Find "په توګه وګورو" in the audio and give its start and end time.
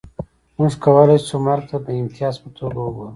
2.41-3.09